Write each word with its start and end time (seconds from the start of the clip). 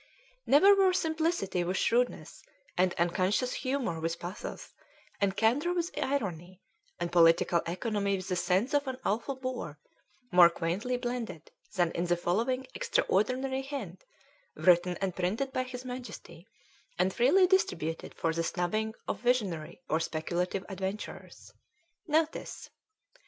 _Never 0.47 0.73
were 0.73 0.93
simplicity 0.93 1.63
with 1.63 1.77
shrewdness, 1.77 2.41
and 2.75 2.95
unconscious 2.95 3.53
humor 3.53 3.99
with 3.99 4.17
pathos, 4.17 4.73
and 5.19 5.37
candor 5.37 5.75
with 5.75 5.91
irony, 5.95 6.59
and 6.99 7.11
political 7.11 7.61
economy 7.67 8.15
with 8.15 8.27
the 8.27 8.35
sense 8.35 8.73
of 8.73 8.87
an 8.87 8.97
awful 9.05 9.35
bore, 9.35 9.77
more 10.31 10.49
quaintly 10.49 10.97
blended 10.97 11.51
than 11.75 11.91
in 11.91 12.05
the 12.07 12.17
following 12.17 12.65
extraordinary 12.73 13.61
hint, 13.61 14.03
written 14.55 14.97
and 15.01 15.15
printed 15.15 15.53
by 15.53 15.61
his 15.61 15.85
Majesty, 15.85 16.47
and 16.97 17.13
freely 17.13 17.45
distributed 17.45 18.15
for 18.15 18.33
the 18.33 18.41
snubbing 18.43 18.95
of 19.07 19.19
visionary 19.21 19.81
or 19.87 19.99
speculative 19.99 20.65
adventurers: 20.67 21.53
"NOTICE. 22.07 22.71